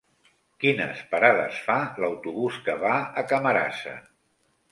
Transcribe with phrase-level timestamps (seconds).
[0.61, 3.97] Quines parades fa l'autobús que va a Camarasa?